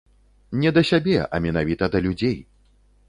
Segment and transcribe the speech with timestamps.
[0.61, 2.37] Не да сябе, а менавіта да людзей.